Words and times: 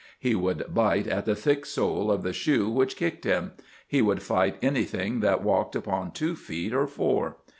He 0.19 0.33
would 0.33 0.73
bite 0.73 1.05
at 1.05 1.25
the 1.25 1.35
thick 1.35 1.63
sole 1.63 2.11
of 2.11 2.23
the 2.23 2.33
shoe 2.33 2.67
which 2.71 2.95
kicked 2.95 3.23
him; 3.23 3.51
he 3.87 4.01
would 4.01 4.23
fight 4.23 4.57
anything 4.59 5.19
that 5.19 5.43
walked 5.43 5.75
upon 5.75 6.09
two 6.11 6.35
feet 6.35 6.73
or 6.73 6.87
four. 6.87 7.35